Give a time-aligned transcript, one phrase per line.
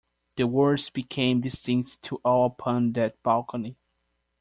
[0.35, 3.77] The words became distinct to all upon that balcony.